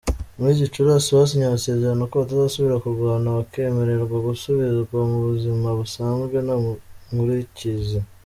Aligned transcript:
Muri 0.37 0.59
Gicurasi 0.59 1.09
basinye 1.17 1.45
amasezerano 1.47 2.01
ko 2.09 2.15
batazasubira 2.21 2.81
kurwana 2.83 3.27
bakemererwa 3.37 4.17
gusubizwa 4.27 4.97
mu 5.11 5.17
buzima 5.27 5.67
busanzwe 5.79 6.37
nta 6.45 6.55
nkurikizi. 7.11 7.99